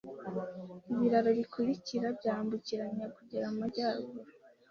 [0.91, 4.31] ibiraro bikurikira byambukiranya kugera Amajyaruguru: